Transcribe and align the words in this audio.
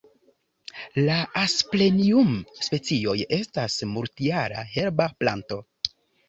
La 1.09 1.17
Asplenium-specioj 1.41 3.13
estas 3.41 3.77
multjara 3.93 4.65
herba 4.73 5.09
planto. 5.21 5.61